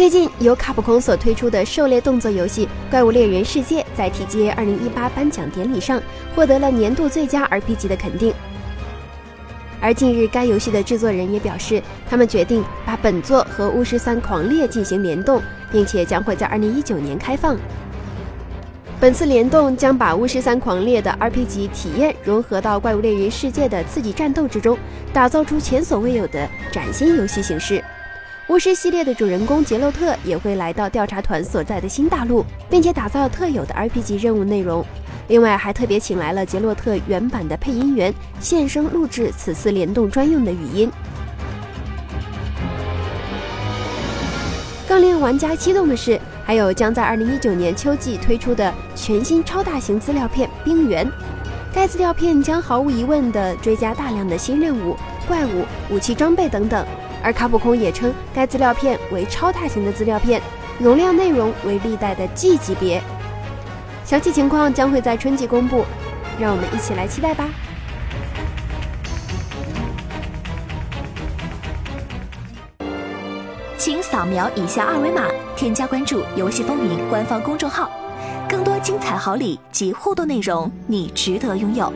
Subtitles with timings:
[0.00, 6.02] 最近由卡普空所推出的狩猎动作游戏《怪物猎人世界》在 TGA 2018颁奖典礼上
[6.34, 8.32] 获得了年度最佳 RPG 的肯定。
[9.78, 17.54] 而近日，该游戏的制作人也表示，他们决定把本作和《巫师三狂猎》进行联动，并且将会在2019年开放。
[18.98, 24.78] 本次联动将把《巫师三狂猎》的 RPG 体验融合到《怪物猎人世界》的刺激战斗之中，
[25.12, 27.84] 打造出前所未有的崭新游戏形式。
[28.50, 34.84] 巫师系列的主人公杰洛特也会来到调查团所在的新大陆，并且打造特有的 RPG 任务内容。
[35.28, 40.90] 另外，还特别请来了杰洛特原版的配音员现声录制此次联动专用的语音。
[44.88, 51.06] 更令玩家激动的是，还有将在2019年秋季推出的全新超大型资料片《冰原》。
[51.72, 54.96] 该资料片将毫无疑问地追加大量的新任务、
[55.28, 56.84] 怪物、武器装备等等。
[57.22, 60.40] 而卡普空也称该资料片为超大型的资料片，
[60.78, 63.02] 容量内容为历代的 G 级别。
[64.04, 65.84] 详细情况将会在春季公布，
[66.40, 67.48] 让我们一起来期待吧。
[73.76, 75.26] 请扫描以下二维码，
[75.56, 77.90] 添加关注“游戏风云”官方公众号，
[78.48, 81.90] 更多精彩好礼及互动内容，你值得拥有。